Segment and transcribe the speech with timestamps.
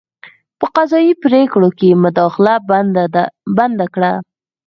[0.59, 2.53] په قضايي پرېکړو کې مداخله
[3.57, 4.13] بنده کړه.